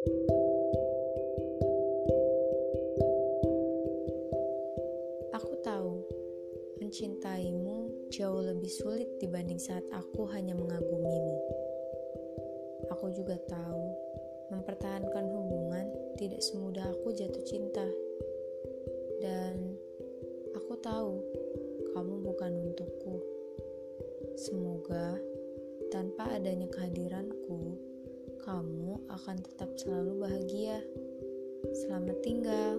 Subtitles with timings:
[0.00, 0.16] Aku
[5.60, 6.00] tahu
[6.80, 11.36] mencintaimu jauh lebih sulit dibanding saat aku hanya mengagumimu.
[12.96, 13.92] Aku juga tahu
[14.48, 17.84] mempertahankan hubungan tidak semudah aku jatuh cinta.
[19.20, 19.76] Dan
[20.56, 21.20] aku tahu
[21.92, 23.20] kamu bukan untukku.
[24.40, 25.20] Semoga
[25.92, 27.76] tanpa adanya kehadiranku,
[29.08, 30.84] akan tetap selalu bahagia.
[31.72, 32.76] Selamat tinggal.